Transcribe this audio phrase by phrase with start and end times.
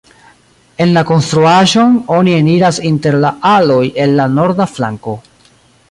[0.85, 5.17] En la konstruaĵon oni eniras inter la aloj el la norda flanko.